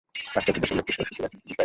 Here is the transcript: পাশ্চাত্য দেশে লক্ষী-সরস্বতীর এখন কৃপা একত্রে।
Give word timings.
পাশ্চাত্য 0.33 0.59
দেশে 0.63 0.75
লক্ষী-সরস্বতীর 0.77 1.23
এখন 1.27 1.37
কৃপা 1.37 1.47
একত্রে। 1.51 1.55